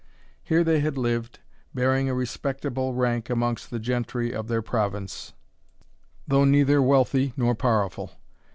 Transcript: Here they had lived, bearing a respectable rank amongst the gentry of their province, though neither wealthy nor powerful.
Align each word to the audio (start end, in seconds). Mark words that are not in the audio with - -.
Here 0.43 0.63
they 0.63 0.79
had 0.79 0.97
lived, 0.97 1.41
bearing 1.75 2.09
a 2.09 2.15
respectable 2.15 2.95
rank 2.95 3.29
amongst 3.29 3.69
the 3.69 3.77
gentry 3.77 4.33
of 4.33 4.47
their 4.47 4.63
province, 4.63 5.33
though 6.27 6.43
neither 6.43 6.81
wealthy 6.81 7.33
nor 7.37 7.53
powerful. 7.53 8.11